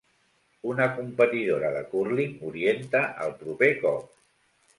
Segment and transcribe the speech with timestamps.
[0.69, 4.11] Una competidora de cúrling orienta el proper cop.